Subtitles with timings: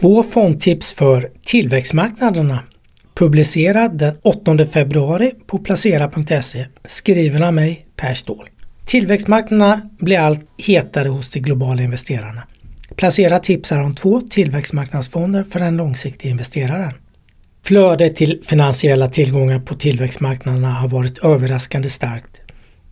[0.00, 2.64] Två fondtips för tillväxtmarknaderna
[3.14, 8.48] publicerad den 8 februari på placera.se skriven av mig Per Ståhl.
[8.86, 12.42] Tillväxtmarknaderna blir allt hetare hos de globala investerarna.
[12.96, 16.92] Placera tipsar om två tillväxtmarknadsfonder för den långsiktiga investeraren.
[17.64, 22.40] Flödet till finansiella tillgångar på tillväxtmarknaderna har varit överraskande starkt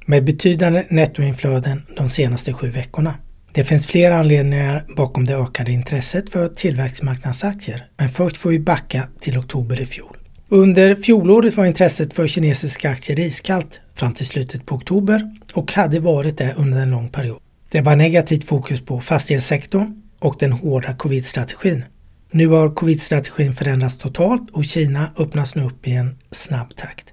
[0.07, 3.15] med betydande nettoinflöden de senaste sju veckorna.
[3.57, 9.09] Det finns flera anledningar bakom det ökade intresset för tillväxtmarknadsaktier, men först får vi backa
[9.21, 10.17] till oktober i fjol.
[10.49, 16.01] Under fjolåret var intresset för kinesiska aktier iskallt fram till slutet på oktober och hade
[16.01, 17.39] varit det under en lång period.
[17.71, 21.85] Det var negativt fokus på fastighetssektorn och den hårda covid-strategin.
[22.31, 27.13] Nu har covid-strategin förändrats totalt och Kina öppnas nu upp i en snabb takt.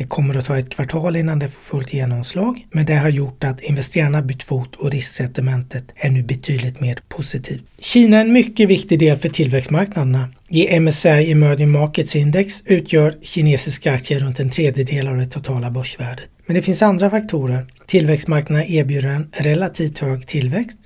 [0.00, 3.44] Det kommer att ta ett kvartal innan det får fullt genomslag, men det har gjort
[3.44, 7.62] att investerarna bytt fot och risksentimentet är nu betydligt mer positivt.
[7.78, 10.28] Kina är en mycket viktig del för tillväxtmarknaderna.
[10.48, 16.30] I MSCI Emerging Markets Index utgör kinesiska aktier runt en tredjedel av det totala börsvärdet.
[16.46, 17.66] Men det finns andra faktorer.
[17.86, 20.78] Tillväxtmarknaderna erbjuder en relativt hög tillväxt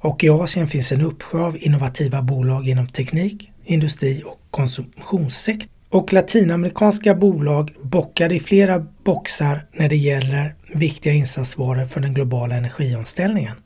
[0.00, 6.12] och i Asien finns en uppsjö av innovativa bolag inom teknik, industri och konsumtionssektorn och
[6.12, 13.56] latinamerikanska bolag bockar i flera boxar när det gäller viktiga insatsvaror för den globala energiomställningen.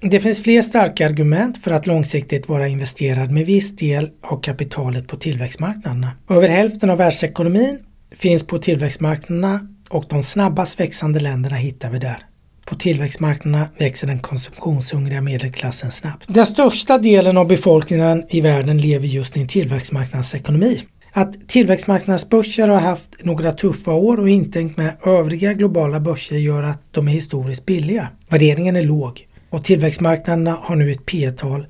[0.00, 5.08] Det finns fler starka argument för att långsiktigt vara investerad med viss del av kapitalet
[5.08, 6.10] på tillväxtmarknaderna.
[6.30, 7.78] Över hälften av världsekonomin
[8.16, 12.18] finns på tillväxtmarknaderna och de snabbast växande länderna hittar vi där.
[12.66, 16.34] På tillväxtmarknaderna växer den konsumtionshungriga medelklassen snabbt.
[16.34, 20.82] Den största delen av befolkningen i världen lever just i en tillväxtmarknadsekonomi.
[21.18, 26.82] Att tillväxtmarknadsbörser har haft några tuffa år och intänkt med övriga globala börser gör att
[26.90, 28.08] de är historiskt billiga.
[28.28, 31.66] Värderingen är låg och tillväxtmarknaderna har nu ett P tal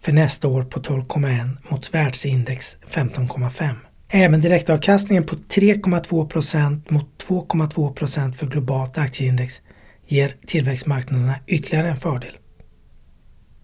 [0.00, 3.74] för nästa år på 12,1 mot världsindex 15,5.
[4.08, 9.60] Även direktavkastningen på 3,2 procent mot 2,2 procent för globalt aktieindex
[10.06, 12.32] ger tillväxtmarknaderna ytterligare en fördel.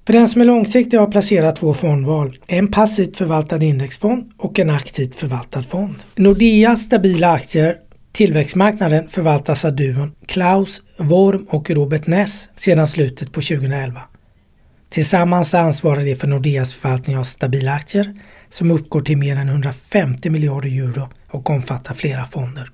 [0.06, 2.38] För den som är långsiktig har placerat två fondval.
[2.46, 5.96] En passivt förvaltad indexfond och en aktivt förvaltad fond.
[6.16, 7.76] Nordeas stabila aktier
[8.14, 14.00] Tillväxtmarknaden förvaltas av duon Klaus Worm och Robert Ness sedan slutet på 2011.
[14.90, 18.14] Tillsammans ansvarar de för Nordeas förvaltning av stabila aktier
[18.48, 22.70] som uppgår till mer än 150 miljarder euro och omfattar flera fonder.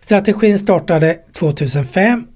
[0.00, 2.26] Strategin startade 2005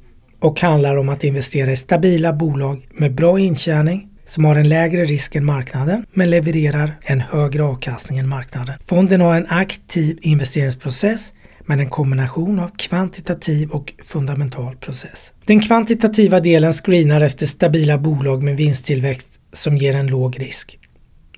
[0.41, 5.05] och handlar om att investera i stabila bolag med bra intjäning som har en lägre
[5.05, 8.75] risk än marknaden men levererar en högre avkastning än marknaden.
[8.85, 11.33] Fonden har en aktiv investeringsprocess
[11.67, 15.33] med en kombination av kvantitativ och fundamental process.
[15.45, 20.79] Den kvantitativa delen screenar efter stabila bolag med vinsttillväxt som ger en låg risk.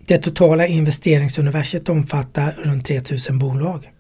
[0.06, 3.90] Det totala investeringsuniverset omfattar runt 3000 bolag.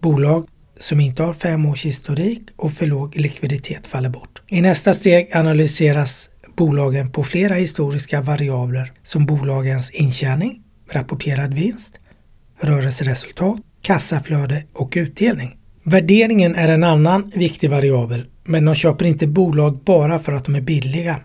[0.00, 0.46] Bolag
[0.80, 4.42] som inte har fem års historik och för låg likviditet faller bort.
[4.48, 12.00] I nästa steg analyseras bolagen på flera historiska variabler som bolagens intjäning, rapporterad vinst,
[12.60, 15.56] rörelseresultat, kassaflöde och utdelning.
[15.84, 20.54] Värderingen är en annan viktig variabel, men de köper inte bolag bara för att de
[20.54, 21.16] är billiga.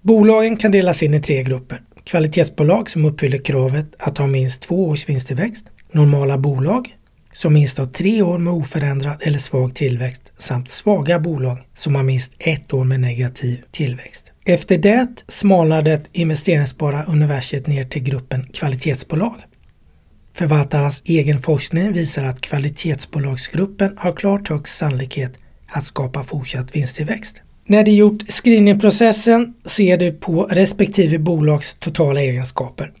[0.00, 1.80] Bolagen kan delas in i tre grupper.
[2.04, 6.97] Kvalitetsbolag som uppfyller kravet att ha minst två års vinsttillväxt, normala bolag
[7.38, 12.02] som minst har tre år med oförändrad eller svag tillväxt samt svaga bolag som har
[12.02, 14.32] minst ett år med negativ tillväxt.
[14.44, 19.34] Efter det smalnar det investeringsbara universet ner till gruppen kvalitetsbolag.
[20.34, 25.32] Förvaltarens egen forskning visar att kvalitetsbolagsgruppen har klart högst sannolikhet
[25.68, 27.42] att skapa fortsatt vinsttillväxt.
[27.66, 32.92] När du gjort screeningprocessen ser du på respektive bolags totala egenskaper.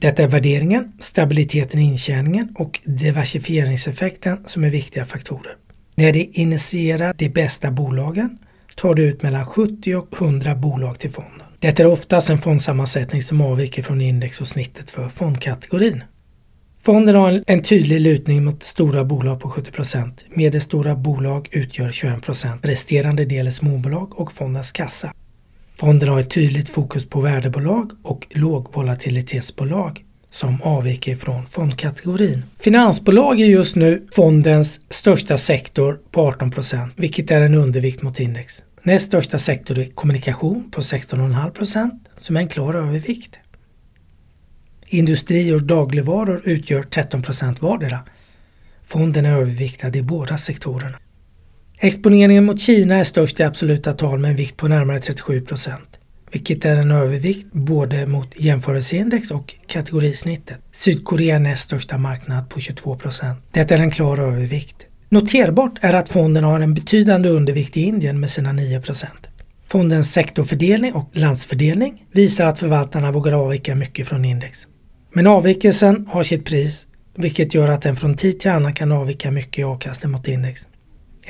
[0.00, 5.56] Detta är värderingen, stabiliteten i intjäningen och diversifieringseffekten som är viktiga faktorer.
[5.94, 8.38] När de initierar de bästa bolagen
[8.76, 11.46] tar du ut mellan 70 och 100 bolag till fonden.
[11.58, 16.02] Det är oftast en fondsammansättning som avviker från index och snittet för fondkategorin.
[16.82, 23.24] Fonden har en tydlig lutning mot stora bolag på 70% Medelstora bolag utgör 21% Resterande
[23.24, 25.12] del är småbolag och fondens kassa.
[25.80, 32.42] Fonden har ett tydligt fokus på värdebolag och lågvolatilitetsbolag som avviker från fondkategorin.
[32.58, 38.62] Finansbolag är just nu fondens största sektor på 18% vilket är en undervikt mot index.
[38.82, 43.38] Näst största sektor är kommunikation på 16,5% som är en klar övervikt.
[44.86, 47.98] Industri och dagligvaror utgör 13% vardera.
[48.86, 50.96] Fonden är överviktad i båda sektorerna.
[51.82, 55.70] Exponeringen mot Kina är störst i absoluta tal med en vikt på närmare 37%
[56.32, 60.58] vilket är en övervikt både mot jämförelseindex och kategorisnittet.
[60.72, 63.38] Sydkorea är näst största marknad på 22 procent.
[63.52, 64.76] Det är en klar övervikt.
[65.08, 69.28] Noterbart är att fonden har en betydande undervikt i Indien med sina 9 procent.
[69.68, 74.66] Fondens sektorfördelning och landsfördelning visar att förvaltarna vågar avvika mycket från index.
[75.12, 76.86] Men avvikelsen har sitt pris
[77.16, 80.66] vilket gör att den från tid till annan kan avvika mycket i avkastning mot index.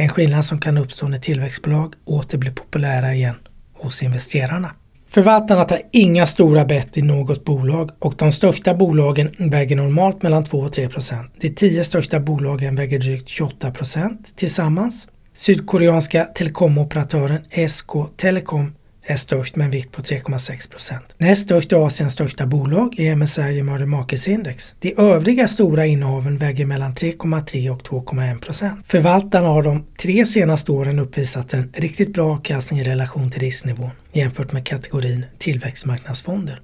[0.01, 3.35] En skillnad som kan uppstå när tillväxtbolag åter blir populära igen
[3.75, 4.71] hos investerarna.
[5.09, 10.45] Förvaltarna tar inga stora bett i något bolag och de största bolagen väger normalt mellan
[10.45, 11.33] 2 och 3 procent.
[11.41, 15.09] De tio största bolagen väger drygt 28 procent tillsammans.
[15.35, 18.73] Sydkoreanska telekomoperatören SK Telecom
[19.11, 21.05] är störst med en vikt på 3,6 procent.
[21.19, 24.75] Näst störst är Asiens största bolag är MSCI Emerging Markets Index.
[24.79, 28.87] De övriga stora innehaven väger mellan 3,3 och 2,1 procent.
[28.87, 33.91] Förvaltarna har de tre senaste åren uppvisat en riktigt bra avkastning i relation till risknivån
[34.13, 36.61] jämfört med kategorin tillväxtmarknadsfonder.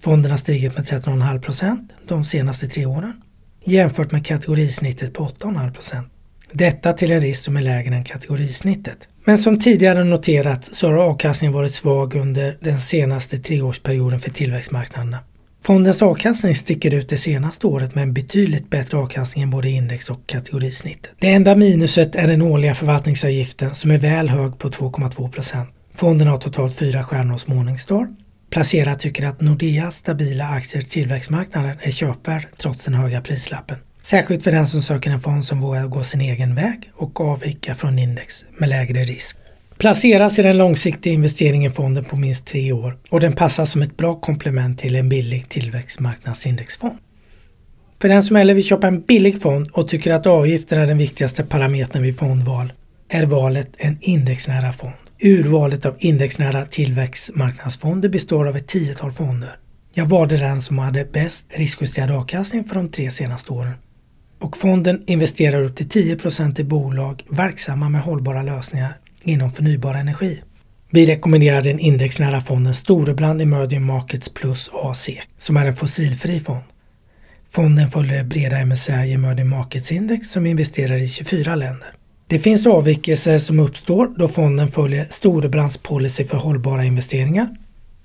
[0.00, 3.12] Fonderna har stigit med 13,5 procent de senaste tre åren
[3.64, 6.08] jämfört med kategorisnittet på 8,5 procent.
[6.52, 9.08] Detta till en risk som är lägre än kategorisnittet.
[9.24, 15.18] Men som tidigare noterats så har avkastningen varit svag under den senaste treårsperioden för tillväxtmarknaderna.
[15.62, 20.10] Fondens avkastning sticker ut det senaste året med en betydligt bättre avkastning än både index
[20.10, 21.10] och kategorisnittet.
[21.18, 25.68] Det enda minuset är den årliga förvaltningsavgiften som är väl hög på 2,2 procent.
[25.94, 28.08] Fonden har totalt fyra stjärnor hos Morningstar.
[28.50, 33.76] Placerare tycker att Nordeas stabila aktier i tillväxtmarknaden är köpvärd trots den höga prislappen.
[34.02, 37.74] Särskilt för den som söker en fond som vågar gå sin egen väg och avvika
[37.74, 39.36] från index med lägre risk.
[39.78, 43.82] Placeras i den långsiktiga investeringen i fonden på minst tre år och den passar som
[43.82, 46.98] ett bra komplement till en billig tillväxtmarknadsindexfond.
[48.00, 50.98] För den som hellre vill köpa en billig fond och tycker att avgiften är den
[50.98, 52.72] viktigaste parametern vid fondval
[53.08, 54.94] är valet en indexnära fond.
[55.22, 59.56] Urvalet av indexnära tillväxtmarknadsfonder består av ett tiotal fonder.
[59.94, 63.74] Jag valde den som hade bäst riskjusterad avkastning för de tre senaste åren
[64.40, 70.42] och fonden investerar upp till 10% i bolag verksamma med hållbara lösningar inom förnybar energi.
[70.90, 76.64] Vi rekommenderar den indexnära fonden Storebrand Emerging Markets Plus AC som är en fossilfri fond.
[77.50, 81.94] Fonden följer det breda MSCI Emerging Markets Index som investerar i 24 länder.
[82.26, 87.56] Det finns avvikelser som uppstår då fonden följer Storebrands policy för hållbara investeringar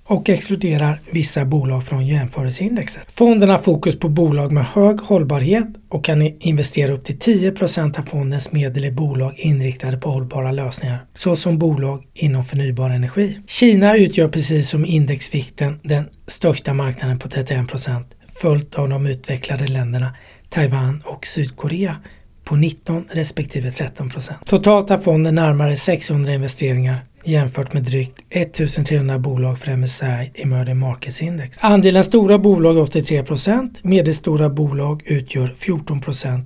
[0.08, 3.08] och exkluderar vissa bolag från jämförelseindexet.
[3.12, 8.04] Fonden har fokus på bolag med hög hållbarhet och kan investera upp till 10% av
[8.04, 13.40] fondens medel i bolag inriktade på hållbara lösningar, såsom bolag inom förnybar energi.
[13.48, 18.04] Kina utgör precis som indexvikten den största marknaden på 31%
[18.42, 20.16] följt av de utvecklade länderna
[20.50, 21.96] Taiwan och Sydkorea
[22.44, 29.60] på 19 respektive 13% Totalt har fonden närmare 600 investeringar jämfört med drygt 1300 bolag
[29.60, 31.58] för MSCI Emerging Markets Index.
[31.62, 36.46] Andelen stora bolag är 83% medelstora bolag utgör 14%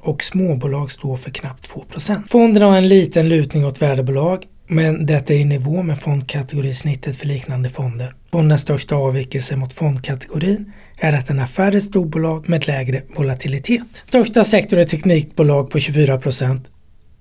[0.00, 5.34] och småbolag står för knappt 2% Fonden har en liten lutning åt värdebolag men detta
[5.34, 8.14] är i nivå med fondkategorisnittet för liknande fonder.
[8.30, 14.04] Fondens största avvikelse mot fondkategorin är att den har färre storbolag med lägre volatilitet.
[14.08, 16.60] Största sektor är teknikbolag på 24%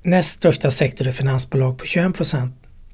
[0.03, 2.15] Näst största sektor är finansbolag på 21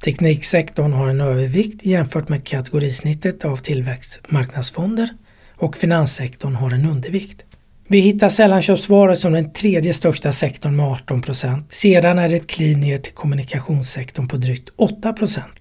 [0.04, 5.10] Tekniksektorn har en övervikt jämfört med kategorisnittet av tillväxtmarknadsfonder
[5.56, 7.44] och finanssektorn har en undervikt.
[7.88, 11.24] Vi hittar sällanköpsvaror som den tredje största sektorn med 18
[11.70, 15.16] Sedan är det ett kliv ner till kommunikationssektorn på drygt 8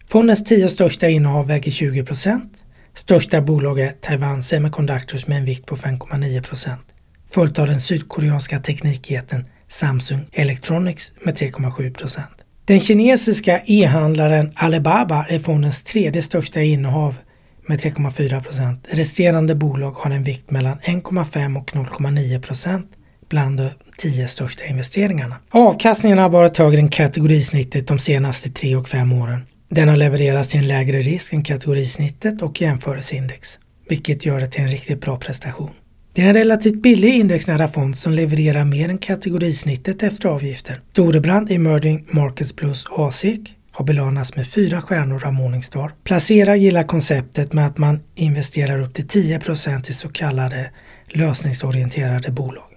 [0.09, 2.53] Fondens tio största innehav väger 20 procent.
[2.95, 6.77] Största bolag är Taiwan Semiconductors med en vikt på 5,9
[7.31, 11.95] följt av den sydkoreanska teknikjätten Samsung Electronics med 3,7
[12.67, 17.15] den kinesiska e-handlaren Alibaba är fondens tredje största innehav
[17.67, 18.87] med 3,4 procent.
[18.91, 22.91] Resterande bolag har en vikt mellan 1,5 och 0,9 procent
[23.29, 25.37] bland de tio största investeringarna.
[25.51, 29.41] Avkastningen har varit högre än kategorisnittet de senaste tre och fem åren.
[29.69, 33.59] Den har levererats till en lägre risk än kategorisnittet och jämförelseindex,
[33.89, 35.71] vilket gör det till en riktigt bra prestation.
[36.17, 40.81] Det är en relativt billig indexnära fond som levererar mer än kategorisnittet efter avgifter.
[40.93, 45.93] Storebrand Emerging Markets Plus ASIC har belönats med fyra stjärnor av Morningstar.
[46.05, 50.71] Placera gillar konceptet med att man investerar upp till 10% i så kallade
[51.07, 52.71] lösningsorienterade bolag.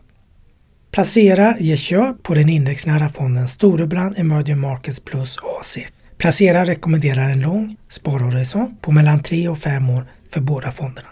[0.91, 5.87] Placera ger köp på den indexnära fonden Storebrand Emerging Markets Plus ASIC.
[6.17, 11.09] Placera rekommenderar en lång sparhorisont på mellan 3 och 5 år för båda fonderna.